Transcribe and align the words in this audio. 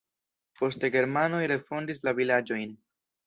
Poste 0.61 0.89
germanoj 0.95 1.43
refondis 1.53 2.03
la 2.09 2.15
vilaĝojn. 2.21 2.73